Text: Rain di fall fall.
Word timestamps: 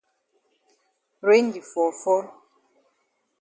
Rain 1.27 1.45
di 1.53 1.61
fall 1.71 1.93
fall. 2.01 2.25